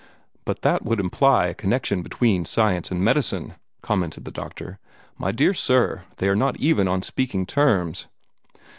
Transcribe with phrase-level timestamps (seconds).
[0.45, 3.53] "But that would imply a connection between Science and Medicine!"
[3.83, 4.79] commented the doctor.
[5.15, 8.07] "My dear sir, they are not even on speaking terms."